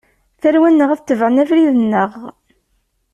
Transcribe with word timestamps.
Tarwa-nneɣ 0.41 0.89
ad 0.91 1.01
tebɛen 1.01 1.41
abrid-nneɣ. 1.43 2.11